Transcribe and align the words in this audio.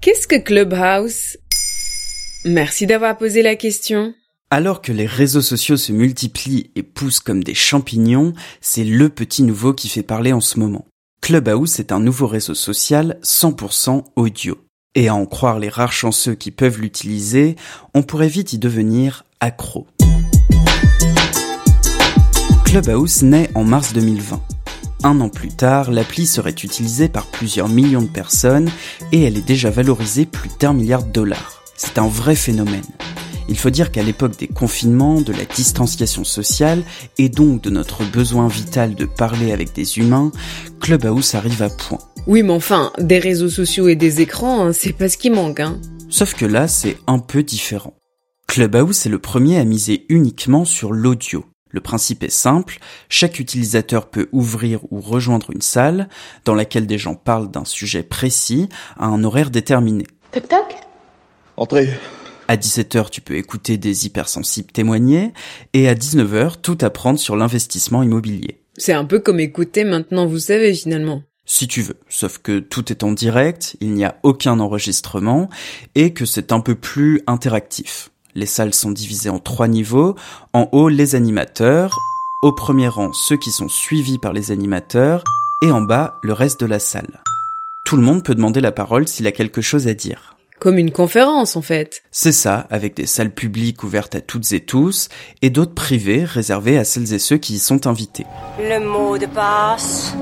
Qu'est-ce 0.00 0.26
que 0.26 0.36
Clubhouse? 0.36 1.36
Merci 2.46 2.86
d'avoir 2.86 3.18
posé 3.18 3.42
la 3.42 3.54
question. 3.54 4.14
Alors 4.50 4.80
que 4.80 4.92
les 4.92 5.04
réseaux 5.04 5.42
sociaux 5.42 5.76
se 5.76 5.92
multiplient 5.92 6.70
et 6.74 6.82
poussent 6.82 7.20
comme 7.20 7.44
des 7.44 7.52
champignons, 7.52 8.32
c'est 8.62 8.84
le 8.84 9.10
petit 9.10 9.42
nouveau 9.42 9.74
qui 9.74 9.90
fait 9.90 10.02
parler 10.02 10.32
en 10.32 10.40
ce 10.40 10.58
moment. 10.58 10.86
Clubhouse 11.20 11.80
est 11.80 11.92
un 11.92 12.00
nouveau 12.00 12.28
réseau 12.28 12.54
social 12.54 13.18
100% 13.22 14.04
audio. 14.16 14.56
Et 14.94 15.08
à 15.08 15.14
en 15.14 15.26
croire 15.26 15.58
les 15.58 15.68
rares 15.68 15.92
chanceux 15.92 16.34
qui 16.34 16.50
peuvent 16.50 16.80
l'utiliser, 16.80 17.56
on 17.92 18.02
pourrait 18.02 18.28
vite 18.28 18.54
y 18.54 18.58
devenir 18.58 19.26
accro. 19.40 19.86
Clubhouse 22.64 23.20
naît 23.20 23.50
en 23.54 23.64
mars 23.64 23.92
2020. 23.92 24.40
Un 25.02 25.20
an 25.22 25.30
plus 25.30 25.48
tard, 25.48 25.90
l'appli 25.90 26.26
serait 26.26 26.50
utilisée 26.50 27.08
par 27.08 27.26
plusieurs 27.26 27.68
millions 27.68 28.02
de 28.02 28.08
personnes 28.08 28.70
et 29.12 29.22
elle 29.22 29.38
est 29.38 29.46
déjà 29.46 29.70
valorisée 29.70 30.26
plus 30.26 30.50
d'un 30.60 30.74
milliard 30.74 31.04
de 31.04 31.10
dollars. 31.10 31.62
C'est 31.74 31.98
un 31.98 32.06
vrai 32.06 32.34
phénomène. 32.34 32.84
Il 33.48 33.56
faut 33.56 33.70
dire 33.70 33.90
qu'à 33.90 34.02
l'époque 34.02 34.38
des 34.38 34.46
confinements, 34.46 35.22
de 35.22 35.32
la 35.32 35.44
distanciation 35.44 36.22
sociale 36.22 36.82
et 37.18 37.30
donc 37.30 37.62
de 37.62 37.70
notre 37.70 38.04
besoin 38.04 38.46
vital 38.46 38.94
de 38.94 39.06
parler 39.06 39.52
avec 39.52 39.72
des 39.74 39.98
humains, 39.98 40.30
Clubhouse 40.80 41.34
arrive 41.34 41.62
à 41.62 41.70
point. 41.70 41.98
Oui, 42.26 42.42
mais 42.42 42.52
enfin, 42.52 42.92
des 42.98 43.18
réseaux 43.18 43.48
sociaux 43.48 43.88
et 43.88 43.96
des 43.96 44.20
écrans, 44.20 44.66
hein, 44.66 44.72
c'est 44.72 44.92
pas 44.92 45.08
ce 45.08 45.16
qui 45.16 45.30
manque, 45.30 45.60
hein. 45.60 45.80
Sauf 46.10 46.34
que 46.34 46.44
là, 46.44 46.68
c'est 46.68 46.98
un 47.06 47.18
peu 47.18 47.42
différent. 47.42 47.94
Clubhouse 48.46 49.06
est 49.06 49.10
le 49.10 49.18
premier 49.18 49.58
à 49.58 49.64
miser 49.64 50.04
uniquement 50.10 50.64
sur 50.64 50.92
l'audio. 50.92 51.44
Le 51.70 51.80
principe 51.80 52.24
est 52.24 52.30
simple, 52.30 52.78
chaque 53.08 53.38
utilisateur 53.38 54.10
peut 54.10 54.28
ouvrir 54.32 54.80
ou 54.90 55.00
rejoindre 55.00 55.50
une 55.50 55.62
salle 55.62 56.08
dans 56.44 56.54
laquelle 56.54 56.86
des 56.86 56.98
gens 56.98 57.14
parlent 57.14 57.50
d'un 57.50 57.64
sujet 57.64 58.02
précis 58.02 58.68
à 58.98 59.06
un 59.06 59.22
horaire 59.24 59.50
déterminé. 59.50 60.06
Toc 60.32 60.48
toc 60.48 60.76
Entrez. 61.56 61.88
À 62.48 62.56
17h, 62.56 63.10
tu 63.10 63.20
peux 63.20 63.36
écouter 63.36 63.76
des 63.76 64.06
hypersensibles 64.06 64.72
témoigner, 64.72 65.32
et 65.72 65.88
à 65.88 65.94
19h, 65.94 66.60
tout 66.60 66.78
apprendre 66.80 67.20
sur 67.20 67.36
l'investissement 67.36 68.02
immobilier. 68.02 68.60
C'est 68.76 68.92
un 68.92 69.04
peu 69.04 69.20
comme 69.20 69.38
écouter 69.38 69.84
maintenant, 69.84 70.26
vous 70.26 70.40
savez, 70.40 70.74
finalement. 70.74 71.22
Si 71.44 71.68
tu 71.68 71.82
veux, 71.82 71.98
sauf 72.08 72.38
que 72.38 72.58
tout 72.58 72.90
est 72.90 73.04
en 73.04 73.12
direct, 73.12 73.76
il 73.80 73.92
n'y 73.92 74.04
a 74.04 74.16
aucun 74.24 74.58
enregistrement, 74.58 75.48
et 75.94 76.12
que 76.12 76.24
c'est 76.24 76.50
un 76.50 76.60
peu 76.60 76.74
plus 76.74 77.22
interactif. 77.28 78.10
Les 78.34 78.46
salles 78.46 78.74
sont 78.74 78.90
divisées 78.90 79.30
en 79.30 79.38
trois 79.38 79.68
niveaux. 79.68 80.14
En 80.52 80.68
haut, 80.72 80.88
les 80.88 81.14
animateurs. 81.14 81.98
Au 82.42 82.52
premier 82.52 82.88
rang, 82.88 83.12
ceux 83.12 83.36
qui 83.36 83.50
sont 83.50 83.68
suivis 83.68 84.18
par 84.18 84.32
les 84.32 84.50
animateurs. 84.50 85.24
Et 85.62 85.70
en 85.70 85.80
bas, 85.80 86.18
le 86.22 86.32
reste 86.32 86.60
de 86.60 86.66
la 86.66 86.78
salle. 86.78 87.22
Tout 87.84 87.96
le 87.96 88.02
monde 88.02 88.22
peut 88.22 88.34
demander 88.34 88.60
la 88.60 88.72
parole 88.72 89.08
s'il 89.08 89.26
a 89.26 89.32
quelque 89.32 89.60
chose 89.60 89.88
à 89.88 89.94
dire. 89.94 90.36
Comme 90.60 90.78
une 90.78 90.92
conférence, 90.92 91.56
en 91.56 91.62
fait. 91.62 92.02
C'est 92.10 92.32
ça, 92.32 92.66
avec 92.70 92.94
des 92.94 93.06
salles 93.06 93.32
publiques 93.32 93.82
ouvertes 93.82 94.14
à 94.14 94.20
toutes 94.20 94.52
et 94.52 94.60
tous, 94.60 95.08
et 95.40 95.48
d'autres 95.48 95.74
privées 95.74 96.24
réservées 96.24 96.78
à 96.78 96.84
celles 96.84 97.14
et 97.14 97.18
ceux 97.18 97.38
qui 97.38 97.54
y 97.54 97.58
sont 97.58 97.86
invités. 97.86 98.26
Le 98.58 98.78
mot 98.78 99.16
de 99.16 99.26
passe. 99.26 100.14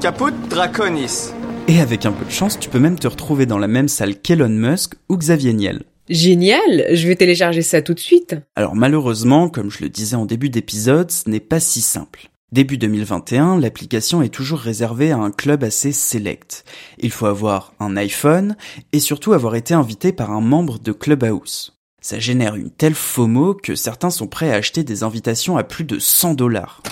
Caput 0.00 0.32
Draconis. 0.50 1.30
Et 1.66 1.80
avec 1.80 2.04
un 2.04 2.12
peu 2.12 2.24
de 2.24 2.30
chance, 2.30 2.58
tu 2.58 2.68
peux 2.68 2.78
même 2.78 2.98
te 2.98 3.08
retrouver 3.08 3.46
dans 3.46 3.58
la 3.58 3.68
même 3.68 3.88
salle 3.88 4.16
qu'Elon 4.16 4.48
Musk 4.48 4.94
ou 5.08 5.16
Xavier 5.16 5.52
Niel. 5.52 5.82
Génial, 6.10 6.86
je 6.92 7.06
vais 7.06 7.14
télécharger 7.14 7.62
ça 7.62 7.82
tout 7.82 7.94
de 7.94 8.00
suite. 8.00 8.34
Alors 8.56 8.74
malheureusement, 8.74 9.48
comme 9.48 9.70
je 9.70 9.80
le 9.80 9.88
disais 9.88 10.16
en 10.16 10.26
début 10.26 10.50
d'épisode, 10.50 11.08
ce 11.12 11.30
n'est 11.30 11.38
pas 11.38 11.60
si 11.60 11.80
simple. 11.80 12.30
Début 12.50 12.78
2021, 12.78 13.60
l'application 13.60 14.20
est 14.20 14.34
toujours 14.34 14.58
réservée 14.58 15.12
à 15.12 15.18
un 15.18 15.30
club 15.30 15.62
assez 15.62 15.92
select. 15.92 16.64
Il 16.98 17.12
faut 17.12 17.26
avoir 17.26 17.74
un 17.78 17.96
iPhone 17.96 18.56
et 18.92 18.98
surtout 18.98 19.34
avoir 19.34 19.54
été 19.54 19.72
invité 19.72 20.10
par 20.10 20.32
un 20.32 20.40
membre 20.40 20.80
de 20.80 20.90
Clubhouse. 20.90 21.78
Ça 22.02 22.18
génère 22.18 22.56
une 22.56 22.72
telle 22.72 22.96
FOMO 22.96 23.54
que 23.54 23.76
certains 23.76 24.10
sont 24.10 24.26
prêts 24.26 24.50
à 24.50 24.56
acheter 24.56 24.82
des 24.82 25.04
invitations 25.04 25.58
à 25.58 25.62
plus 25.62 25.84
de 25.84 26.00
100 26.00 26.34
dollars. 26.34 26.82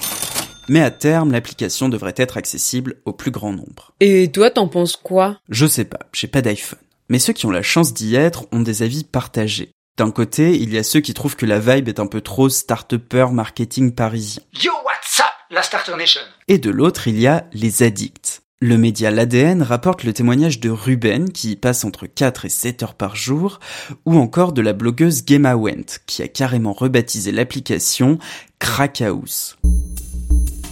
Mais 0.69 0.81
à 0.81 0.93
terme, 0.93 1.33
l'application 1.33 1.89
devrait 1.89 2.15
être 2.17 2.37
accessible 2.37 2.97
au 3.05 3.13
plus 3.13 3.33
grand 3.33 3.53
nombre. 3.53 3.95
Et 3.99 4.31
toi, 4.31 4.51
t'en 4.51 4.69
penses 4.69 4.97
quoi? 4.97 5.39
Je 5.49 5.67
sais 5.67 5.87
pas, 5.87 6.01
j'ai 6.13 6.29
pas 6.29 6.43
d'iPhone. 6.43 6.79
Mais 7.09 7.19
ceux 7.19 7.33
qui 7.33 7.47
ont 7.47 7.51
la 7.51 7.63
chance 7.63 7.95
d'y 7.95 8.17
être 8.17 8.47
ont 8.53 8.61
des 8.61 8.83
avis 8.83 9.05
partagés. 9.05 9.71
D'un 9.97 10.11
côté, 10.11 10.57
il 10.57 10.73
y 10.73 10.79
a 10.79 10.83
ceux 10.83 11.01
qui 11.01 11.15
trouvent 11.15 11.37
que 11.37 11.47
la 11.47 11.59
vibe 11.59 11.89
est 11.89 12.01
un 12.01 12.07
peu 12.07 12.21
trop 12.21 12.49
start-upper 12.49 13.29
marketing 13.33 13.93
parisien. 13.93 14.43
Yo, 14.63 14.73
what's 14.85 15.21
up, 15.21 15.27
la 15.51 15.63
Starter 15.63 15.97
Nation 15.97 16.21
Et 16.47 16.59
de 16.59 16.71
l'autre, 16.71 17.09
il 17.09 17.19
y 17.19 17.27
a 17.27 17.47
les 17.53 17.83
addicts. 17.83 18.43
Le 18.61 18.77
média 18.77 19.11
L'ADN 19.11 19.63
rapporte 19.63 20.03
le 20.03 20.13
témoignage 20.13 20.61
de 20.61 20.69
Ruben, 20.69 21.31
qui 21.31 21.53
y 21.53 21.57
passe 21.57 21.85
entre 21.85 22.07
4 22.07 22.45
et 22.45 22.49
7 22.49 22.83
heures 22.83 22.95
par 22.95 23.17
jour, 23.17 23.61
ou 24.05 24.19
encore 24.19 24.53
de 24.53 24.61
la 24.61 24.73
blogueuse 24.73 25.23
Gemma 25.27 25.55
Wendt, 25.55 26.01
qui 26.07 26.23
a 26.23 26.29
carrément 26.29 26.73
rebaptisé 26.73 27.33
l'application 27.33 28.19
Crackhouse. 28.59 29.57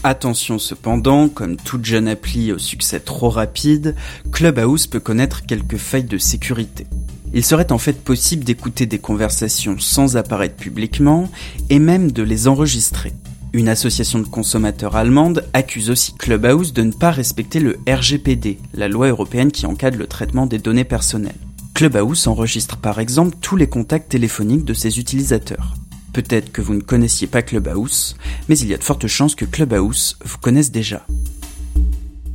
Attention 0.04 0.58
cependant, 0.58 1.28
comme 1.28 1.56
toute 1.56 1.84
jeune 1.84 2.08
appli 2.08 2.52
au 2.52 2.58
succès 2.58 3.00
trop 3.00 3.28
rapide, 3.28 3.94
Clubhouse 4.32 4.86
peut 4.86 5.00
connaître 5.00 5.44
quelques 5.46 5.78
failles 5.78 6.04
de 6.04 6.18
sécurité. 6.18 6.86
Il 7.34 7.44
serait 7.44 7.72
en 7.72 7.78
fait 7.78 8.02
possible 8.02 8.44
d'écouter 8.44 8.86
des 8.86 8.98
conversations 8.98 9.76
sans 9.78 10.16
apparaître 10.16 10.56
publiquement 10.56 11.28
et 11.70 11.78
même 11.78 12.12
de 12.12 12.22
les 12.22 12.48
enregistrer. 12.48 13.12
Une 13.52 13.68
association 13.68 14.18
de 14.18 14.26
consommateurs 14.26 14.96
allemande 14.96 15.44
accuse 15.52 15.90
aussi 15.90 16.14
Clubhouse 16.14 16.72
de 16.72 16.82
ne 16.82 16.92
pas 16.92 17.10
respecter 17.10 17.58
le 17.58 17.78
RGPD, 17.88 18.58
la 18.74 18.88
loi 18.88 19.08
européenne 19.08 19.50
qui 19.50 19.66
encadre 19.66 19.98
le 19.98 20.06
traitement 20.06 20.46
des 20.46 20.58
données 20.58 20.84
personnelles. 20.84 21.34
Clubhouse 21.74 22.26
enregistre 22.26 22.76
par 22.76 23.00
exemple 23.00 23.36
tous 23.40 23.56
les 23.56 23.68
contacts 23.68 24.10
téléphoniques 24.10 24.64
de 24.64 24.74
ses 24.74 24.98
utilisateurs. 24.98 25.74
Peut-être 26.16 26.50
que 26.50 26.62
vous 26.62 26.72
ne 26.72 26.80
connaissiez 26.80 27.26
pas 27.26 27.42
Clubhouse, 27.42 28.16
mais 28.48 28.58
il 28.58 28.68
y 28.68 28.72
a 28.72 28.78
de 28.78 28.82
fortes 28.82 29.06
chances 29.06 29.34
que 29.34 29.44
Clubhouse 29.44 30.16
vous 30.24 30.38
connaisse 30.38 30.70
déjà. 30.70 31.06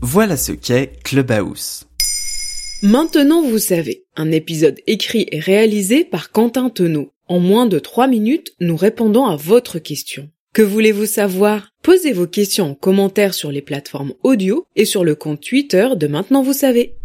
Voilà 0.02 0.38
ce 0.38 0.52
qu'est 0.52 1.02
Clubhouse. 1.04 1.86
Maintenant, 2.84 3.42
vous 3.42 3.58
savez, 3.58 4.04
un 4.16 4.32
épisode 4.32 4.78
écrit 4.86 5.26
et 5.32 5.40
réalisé 5.40 6.04
par 6.04 6.30
Quentin 6.32 6.70
Tenot. 6.70 7.10
En 7.28 7.40
moins 7.40 7.66
de 7.66 7.80
3 7.80 8.06
minutes, 8.06 8.54
nous 8.60 8.76
répondons 8.76 9.26
à 9.26 9.36
votre 9.36 9.80
question. 9.80 10.30
Que 10.54 10.62
voulez-vous 10.62 11.08
savoir? 11.08 11.70
Posez 11.82 12.14
vos 12.14 12.28
questions 12.28 12.70
en 12.72 12.76
commentaire 12.76 13.34
sur 13.34 13.52
les 13.52 13.64
plateformes 13.64 14.14
audio 14.22 14.68
et 14.76 14.86
sur 14.86 15.04
le 15.04 15.16
compte 15.16 15.42
Twitter 15.42 15.88
de 15.96 16.06
Maintenant 16.06 16.44
vous 16.44 16.54
savez. 16.54 16.98